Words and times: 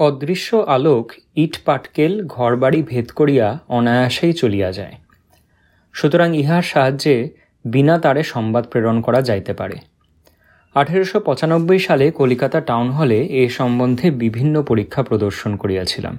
অদৃশ্য 0.00 0.56
আলোক 0.56 1.12
ইট 1.36 1.54
পাটকেল 1.64 2.12
ঘরবাড়ি 2.26 2.82
ভেদ 2.82 3.08
করিয়া 3.10 3.58
অনায়াসেই 3.68 4.32
চলিয়া 4.32 4.72
যায়। 4.72 4.96
সুতরাং 5.92 6.36
ইহার 6.36 6.62
সাহায্যে 6.62 7.16
বিনা 7.64 7.98
তারে 7.98 8.22
সংবাদ 8.22 8.64
প্রেরণ 8.66 9.00
করা 9.00 9.22
যাইতে 9.22 9.52
পারে। 9.52 9.76
আঠেরোশো 10.74 11.20
পঁচানব্বই 11.20 11.78
সালে 11.78 12.10
কলিকাতা 12.10 12.60
টাউন 12.60 12.90
হলে 12.90 13.18
এ 13.24 13.48
সম্বন্ধে 13.48 14.10
বিভিন্ন 14.10 14.62
পরীক্ষা 14.62 15.02
প্রদর্শন 15.02 15.56
করিয়াছিলাম। 15.56 16.18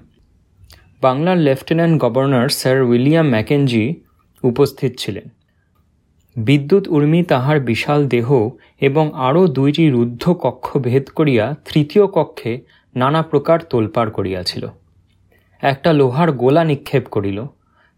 বাংলার 1.01 1.37
lieutenant 1.37 2.01
governor 2.01 2.49
sir 2.49 2.81
William 2.81 3.27
Mackenzie 3.29 3.93
উপস্থিত 4.43 4.91
ছিলেন। 4.97 5.27
বিদ্যুৎ 6.35 6.87
উর্মি 6.87 7.23
তাহার 7.23 7.59
বিশাল 7.59 8.07
দেহ 8.07 8.49
এবং 8.81 9.11
আরও 9.13 9.47
দুইটি 9.47 9.89
রুদ্ধ 9.89 10.23
কক্ষ 10.33 10.77
ভেদ 10.77 11.05
করিয়া 11.09 11.45
তৃতীয় 11.65 12.07
কক্ষে 12.07 12.80
নানা 12.95 13.21
প্রকার 13.21 13.59
তোলপাড় 13.59 14.11
করিয়াছিল। 14.11 14.67
একটা 15.61 15.93
লোহার 15.93 16.31
গোলা 16.31 16.63
নিক্ষেপ 16.63 17.07
করিল, 17.07 17.45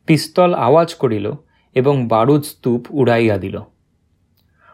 পিস্তল 0.05 0.53
আওয়াজ 0.53 0.95
করিল 0.95 1.31
এবং 1.75 2.07
বারুদ 2.07 2.43
স্তূপ 2.43 2.85
উড়াইয়া 2.89 3.37
দিল। 3.37 3.59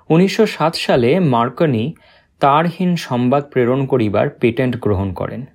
উনিশশো 0.09 0.45
সাত 0.45 0.75
সালে 0.75 1.19
মার্কনি 1.19 1.93
তারহীন 2.39 2.95
সংবাদ 2.95 3.43
প্রেরণ 3.43 3.85
করিবার 3.85 4.29
পেটেন্ট 4.29 4.79
গ্রহণ 4.81 5.13
করেন। 5.13 5.45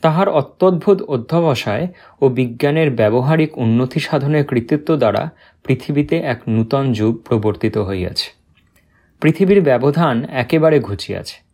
তাহার 0.00 0.28
অত্যদ্ভুত 0.28 1.02
অধ্যবসায় 1.02 1.88
ও 2.20 2.28
বিজ্ঞানের 2.28 2.90
ব্যবহারিক 2.90 3.58
উন্নতি 3.58 4.00
সাধনের 4.00 4.46
কৃতিত্ব 4.46 4.96
দ্বারা 4.96 5.30
পৃথিবীতে 5.64 6.18
এক 6.18 6.40
নূতন 6.48 6.92
যুগ 6.92 7.22
প্রবর্তিত 7.22 7.78
হইয়াছে। 7.78 8.32
পৃথিবীর 9.20 9.60
ব্যবধান 9.62 10.24
একেবারে 10.24 10.80
ঘুচিয়াছে। 10.80 11.51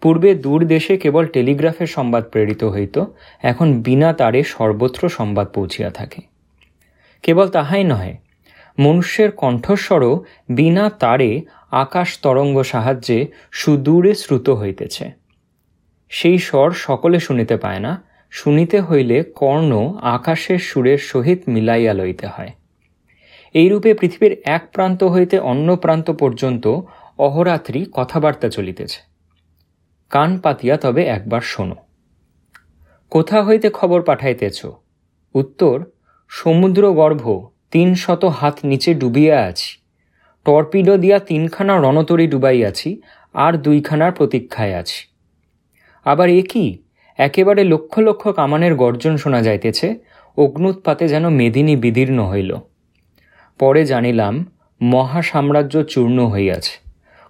পূর্বে 0.00 0.34
দূর 0.34 0.64
দেশে 0.64 0.96
কেবল 0.96 1.26
টেলিগ্রাফের 1.26 1.86
সংবাদ 1.86 2.24
প্রেরিত 2.24 2.64
হইত, 2.64 3.04
এখন 3.42 3.82
বিনা 3.82 4.12
তারে 4.12 4.42
সর্বত্র 4.44 5.08
সংবাদ 5.08 5.46
পৌঁছিয়া 5.54 5.90
থাকে। 5.90 6.20
কেবল 7.22 7.48
তাহাই 7.48 7.84
নহে, 7.84 8.16
মনুষ্যের 8.78 9.30
কণ্ঠস্বরও 9.30 10.24
বিনা 10.48 10.90
তারে 10.90 11.40
আকাশ 11.70 12.18
তরঙ্গ 12.18 12.62
সাহায্যে 12.62 13.26
সুদূরে 13.50 14.14
শ্রুত 14.14 14.50
হইতেছে। 14.50 15.10
সেই 16.08 16.38
স্বর 16.38 16.70
সকলে 16.70 17.20
শুনিতে 17.20 17.56
পায় 17.56 17.78
না, 17.78 18.02
শুনিতে 18.30 18.80
হইলে 18.80 19.22
কর্ণ 19.22 19.92
আকাশের 20.02 20.58
সুরের 20.58 20.98
সহিত 20.98 21.40
মিলাইয়া 21.48 21.94
লইতে 21.94 22.26
হয়। 22.26 22.50
এইরূপে 23.54 23.94
পৃথিবীর 23.94 24.42
এক 24.44 24.62
প্রান্ত 24.72 25.04
হইতে 25.04 25.38
অন্য 25.38 25.76
প্রান্ত 25.76 26.10
পর্যন্ত 26.10 26.80
অহরাত্রি 27.18 27.86
কথাবার্তা 27.92 28.48
চলিতেছে। 28.48 29.09
কান 30.10 30.38
পাতিয়া 30.38 30.76
তবে 30.76 31.06
একবার 31.06 31.40
শোনো। 31.40 31.76
কোথা 33.10 33.44
হইতে 33.44 33.70
খবর 33.70 34.02
পাঠাইতেছ? 34.02 34.66
উত্তর 35.34 35.84
সমুদ্র 36.28 36.92
গর্ভ 36.92 37.48
তিন 37.70 37.94
শত 37.94 38.24
হাত 38.24 38.58
নিচে 38.64 38.94
ডুবিয়া 38.94 39.44
আছি। 39.44 39.78
টর্পিডো 40.44 40.96
দিয়া 40.96 41.18
তিনখানা 41.18 41.78
রণতরী 41.78 42.26
ডুবাইয়াছি, 42.26 43.00
আর 43.34 43.52
দুইখানার 43.52 44.12
প্রতীক্ষায় 44.12 44.74
আছি। 44.74 45.08
আবার 46.04 46.28
এ 46.30 46.42
কি? 46.42 46.78
একেবারে 47.16 47.64
লক্ষ 47.64 47.98
লক্ষ 47.98 48.28
কামানের 48.28 48.74
গর্জন 48.74 49.16
শোনা 49.16 49.42
যাইতেছে, 49.42 49.98
অগ্নুৎপাতে 50.36 51.08
যেন 51.08 51.28
মেদিনী 51.28 51.76
বিদীর্ণ 51.76 52.24
হইল। 52.24 52.56
পরে 53.58 53.84
জানিলাম, 53.84 54.46
মহাসাম্রাজ্য 54.82 55.84
চূর্ণ 55.84 56.26
হইয়াছে। 56.26 56.78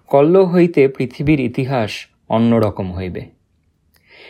কল্ল 0.07 0.45
হইতে 0.45 0.87
পৃথিবীর 0.87 1.39
ইতিহাস 1.39 1.91
অন্যরকম 2.35 2.87
হইবে। 2.93 3.23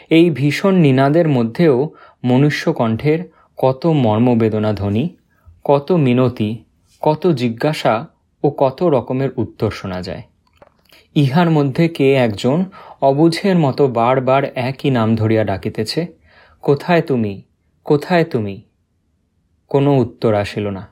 এই 0.10 0.26
ভীষণ 0.30 0.74
নিনাদের 0.76 1.28
মধ্যেও 1.28 1.76
মনুষ্য 2.24 2.64
কণ্ঠের 2.74 3.20
কত 3.58 3.82
মর্মবেদনা 4.04 4.72
ধ্বনি, 4.74 5.06
কত 5.64 5.88
মিনতি, 6.06 6.52
কত 7.02 7.24
জিজ্ঞাসা 7.32 7.94
ও 8.44 8.48
কত 8.58 8.80
রকমের 8.84 9.30
উত্তর 9.38 9.70
শোনা 9.72 10.00
যায়। 10.02 10.24
ইহার 11.16 11.50
মধ্যে 11.52 11.84
কে 11.88 12.08
একজন 12.16 12.58
অবুঝের 13.02 13.58
মতো 13.58 13.84
বারবার 13.88 14.44
একই 14.60 14.90
নাম 14.90 15.10
ধরিয়া 15.16 15.44
ডাকিতেছে, 15.44 16.02
কোথায় 16.64 17.02
তুমি? 17.02 17.34
কোথায় 17.86 18.26
তুমি? 18.26 18.56
কোনো 19.72 19.92
উত্তর 19.98 20.32
আসিল 20.34 20.66
না, 20.70 20.84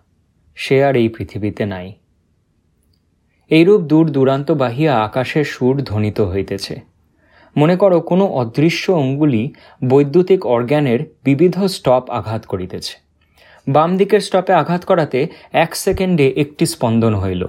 সে 0.58 0.76
আর 0.84 0.96
এই 0.96 1.10
পৃথিবীতে 1.10 1.64
নাই। 1.66 1.88
এইরূপ 3.52 3.82
দূর 3.82 4.06
দূরান্ত 4.10 4.50
বাহিয়া 4.52 4.94
আকাশের 5.04 5.46
সুর 5.46 5.76
ধ্বনিত 5.82 6.20
হইতেছে। 6.22 6.76
মনে 7.58 7.76
করো 7.76 8.02
কোনো 8.02 8.26
অদৃশ্য 8.26 8.92
অঙ্গুলি 8.92 9.54
বৈদ্যুতিক 9.90 10.46
অর্গ্যানের 10.46 11.00
বিবিধ 11.24 11.64
স্টপ 11.64 12.04
আঘাত 12.10 12.46
করিতেছে। 12.46 13.00
বাম 13.68 13.98
দিকের 13.98 14.20
স্টপে 14.20 14.54
আঘাত 14.54 14.86
করাতে 14.86 15.28
এক 15.54 15.76
সেকেন্ডে 15.76 16.34
একটি 16.38 16.66
স্পন্দন 16.66 17.16
হইল। 17.16 17.46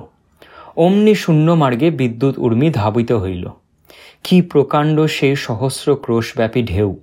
অমনি 0.76 1.14
শূন্য 1.14 1.52
মার্গে 1.52 1.90
বিদ্যুৎ 1.90 2.38
উর্মি 2.38 2.70
ধাবিত 2.70 3.12
হইল। 3.12 3.48
কি 4.24 4.42
প্রকাণ্ড 4.42 5.00
সেই 5.00 5.36
সহস্র 5.36 5.96
ক্রোশব্যাপী 5.96 6.62
ঢেউ। 6.62 7.00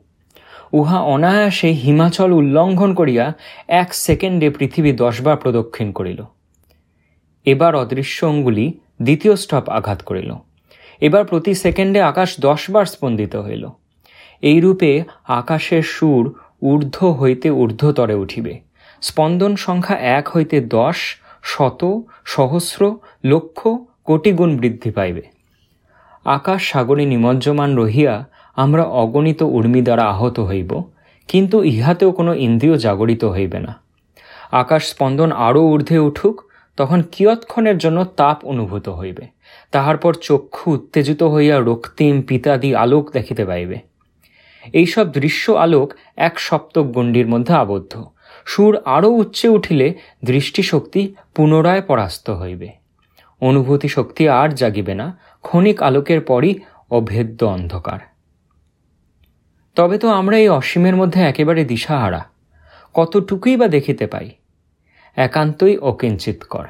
উহা 0.74 1.00
অনায়াসে 1.00 1.72
হিমাচল 1.72 2.32
উল্লঙ্ঘন 2.32 2.94
করিয়া 2.94 3.34
এক 3.68 3.94
সেকেন্ডে 3.94 4.50
পৃথিবী 4.50 4.92
দশবার 4.92 5.38
প্রদক্ষিণ 5.38 5.92
করিল। 5.92 6.24
এবার 7.46 7.76
অদৃশ্য 7.76 8.26
অঙ্গুলি 8.26 8.80
দ্বিতীয় 9.02 9.36
স্টপ 9.36 9.70
আঘাত 9.70 10.02
করিল। 10.02 10.34
এবার 11.02 11.24
প্রতি 11.26 11.52
সেকেন্ডে 11.56 12.00
আকাশ 12.02 12.30
দশবার 12.40 12.86
স্পন্দিত 12.86 13.34
হইল। 13.36 13.64
এইরূপে 14.44 14.92
আকাশের 15.40 15.84
সুর 15.96 16.24
ঊর্ধ্ব 16.62 17.00
হইতে 17.12 17.48
ঊর্ধ্বতরে 17.52 18.16
উঠিবে। 18.16 18.54
স্পন্দন 19.02 19.54
সংখ্যা 19.56 19.98
এক 20.18 20.26
হইতে 20.30 20.58
দশ, 20.62 20.98
শত, 21.44 21.82
সহস্র, 22.26 22.82
লক্ষ, 23.24 23.60
কোটি 24.04 24.32
গুণ 24.32 24.52
বৃদ্ধি 24.58 24.92
পাইবে। 24.92 25.24
আকাশ 26.26 26.62
সাগরে 26.72 27.04
নিমজ্জমান 27.06 27.72
রহিয়া 27.76 28.14
আমরা 28.56 28.84
অগণিত 28.84 29.42
উর্মি 29.42 29.82
দ্বারা 29.82 30.04
আহত 30.04 30.40
হইব, 30.40 30.72
কিন্তু 31.30 31.58
ইহাতেও 31.64 32.12
কোনো 32.12 32.32
ইন্দ্রিয় 32.34 32.76
জাগরিত 32.78 33.24
হইবে 33.26 33.60
না। 33.60 33.74
আকাশ 34.52 34.84
স্পন্দন 34.90 35.30
আরও 35.48 35.62
ঊর্ধ্বে 35.72 36.00
উঠুক, 36.00 36.36
তখন 36.78 37.00
কিয়ৎক্ষণের 37.12 37.78
জন্য 37.78 38.00
তাপ 38.16 38.38
অনুভূত 38.46 38.90
হইবে। 38.90 39.24
তাহার 39.72 39.98
পর 39.98 40.14
চক্ষু 40.14 40.72
উত্তেজিত 40.72 41.24
হইয়া 41.24 41.60
রক্তিম 41.60 42.22
পিতাদি 42.22 42.76
আলোক 42.76 43.12
দেখিতে 43.12 43.46
পাইবে। 43.46 43.78
এইসব 44.74 45.12
দৃশ্য 45.12 45.52
আলোক 45.52 45.94
এক 46.16 46.40
সপ্তক 46.40 46.84
গণ্ডির 46.84 47.28
মধ্যে 47.28 47.54
আবদ্ধ। 47.54 48.04
সুর 48.46 48.78
আরও 48.86 49.10
উচ্চে 49.10 49.48
উঠিলে 49.48 49.94
দৃষ্টিশক্তি 50.26 51.16
পুনরায় 51.36 51.82
পরাস্ত 51.82 52.30
হইবে। 52.30 52.70
অনুভূতি 53.42 53.88
শক্তি 53.88 54.30
আর 54.30 54.50
জাগিবে 54.50 54.94
না, 54.96 55.20
ক্ষণিক 55.42 55.82
আলোকের 55.82 56.22
পরই 56.22 56.60
অভেদ্য 56.90 57.46
অন্ধকার। 57.46 58.00
তবে 59.76 59.98
তো 59.98 60.08
আমরা 60.10 60.38
এই 60.38 60.50
অসীমের 60.50 60.96
মধ্যে 60.96 61.22
একেবারে 61.22 61.66
দিশাহারা, 61.66 62.26
কতটুকুই 62.94 63.58
বা 63.58 63.68
দেখিতে 63.68 64.08
পাই, 64.08 64.30
একান্তই 65.16 65.78
অকিঞ্চিতকর। 65.78 66.66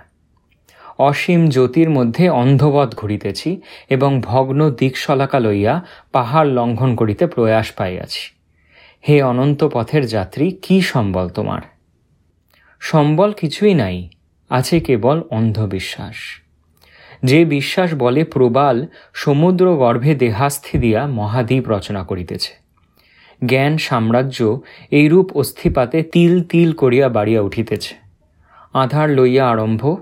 অসীম 0.97 1.49
জ্যোতির 1.49 1.89
মধ্যে 1.89 2.29
অন্ধবধ 2.29 2.95
ঘুরিতেছি 2.95 3.61
এবং 3.89 4.21
ভগ্ন 4.21 4.69
দিকশলাকা 4.69 5.39
লইয়া 5.39 5.85
পাহাড় 6.11 6.49
লঙ্ঘন 6.49 6.95
করিতে 6.95 7.27
প্রয়াস 7.27 7.71
পাইয়াছি। 7.71 8.35
হে 9.09 9.23
অনন্ত 9.23 9.63
পথের 9.63 10.07
যাত্রী, 10.07 10.57
কি 10.61 10.81
সম্বল 10.81 11.29
তোমার? 11.29 11.61
সম্বল 12.79 13.31
কিছুই 13.31 13.73
নাই, 13.73 14.09
আছে 14.49 14.79
কেবল 14.79 15.23
অন্ধবিশ্বাস। 15.29 16.15
যে 17.23 17.45
বিশ্বাস 17.45 17.93
বলে 17.93 18.23
প্রবাল 18.23 18.87
সমুদ্র 19.13 19.75
গর্ভে 19.75 20.15
দেহাস্থি 20.15 20.77
দিয়া 20.77 21.07
মহাদ্বীপ 21.07 21.69
রচনা 21.69 22.03
করিতেছে। 22.03 22.53
জ্ঞান 23.45 23.77
সাম্রাজ্য 23.77 24.59
এইরূপ 24.91 25.37
অস্থিপাতে 25.37 26.03
তিল 26.03 26.43
তিল 26.43 26.73
করিয়া 26.73 27.09
বাড়িয়া 27.09 27.41
উঠিতেছে। 27.41 27.95
আধার 28.73 29.09
লইয়া 29.09 29.49
আরম্ভ 29.49 29.97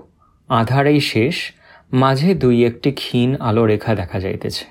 আধারেই 0.48 1.00
শেষ, 1.00 1.52
মাঝে 1.92 2.34
দুই 2.34 2.64
একটি 2.64 2.92
ক্ষীণ 2.92 3.36
আলো 3.40 3.66
রেখা 3.66 3.94
দেখা 3.94 4.20
যাইতেছে। 4.20 4.64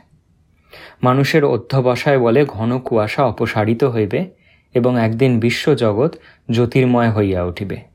মানুষের 1.03 1.45
অধ্যবসায় 1.45 2.19
বলে 2.19 2.45
ঘন 2.45 2.79
কুয়াশা 2.79 3.23
অপসারিত 3.25 3.83
হইবে 3.83 4.25
এবং 4.73 4.99
একদিন 4.99 5.39
বিশ্বজগৎ 5.39 6.15
জ্যোতির্ময় 6.51 7.11
হইয়া 7.11 7.43
উঠিবে। 7.43 7.94